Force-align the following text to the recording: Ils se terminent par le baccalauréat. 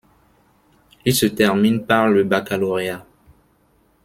Ils 1.05 1.13
se 1.13 1.27
terminent 1.27 1.83
par 1.85 2.07
le 2.07 2.23
baccalauréat. 2.23 3.05